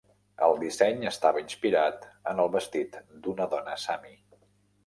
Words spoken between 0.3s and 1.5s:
El disseny estava